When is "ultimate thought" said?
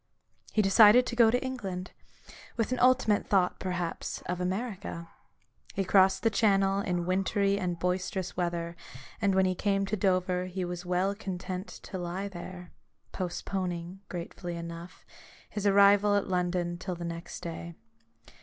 2.79-3.59